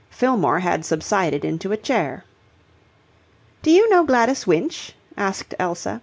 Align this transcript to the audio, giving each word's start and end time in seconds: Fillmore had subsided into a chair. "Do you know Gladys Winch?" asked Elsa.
Fillmore 0.09 0.61
had 0.61 0.83
subsided 0.83 1.45
into 1.45 1.71
a 1.71 1.77
chair. 1.77 2.23
"Do 3.61 3.69
you 3.69 3.87
know 3.91 4.03
Gladys 4.03 4.47
Winch?" 4.47 4.95
asked 5.15 5.53
Elsa. 5.59 5.99